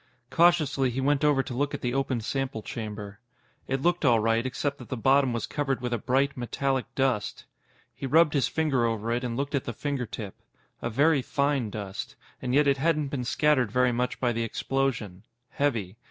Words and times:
Cautiously, 0.31 0.89
he 0.89 0.99
went 0.99 1.23
over 1.23 1.43
to 1.43 1.53
look 1.53 1.75
at 1.75 1.81
the 1.81 1.93
open 1.93 2.21
sample 2.21 2.63
chamber. 2.63 3.19
It 3.67 3.83
looked 3.83 4.03
all 4.03 4.19
right, 4.19 4.43
except 4.43 4.79
that 4.79 4.89
the 4.89 4.97
bottom 4.97 5.31
was 5.31 5.45
covered 5.45 5.79
with 5.79 5.93
a 5.93 5.99
bright, 5.99 6.35
metallic 6.35 6.85
dust. 6.95 7.45
He 7.93 8.07
rubbed 8.07 8.33
his 8.33 8.47
finger 8.47 8.83
over 8.87 9.11
it 9.11 9.23
and 9.23 9.37
looked 9.37 9.53
at 9.53 9.65
the 9.65 9.73
fingertip. 9.73 10.33
A 10.81 10.89
very 10.89 11.21
fine 11.21 11.69
dust. 11.69 12.15
And 12.41 12.51
yet 12.55 12.65
it 12.67 12.77
hadn't 12.77 13.09
been 13.09 13.25
scattered 13.25 13.71
very 13.71 13.91
much 13.91 14.19
by 14.19 14.31
the 14.31 14.41
explosion. 14.41 15.21
Heavy. 15.51 15.97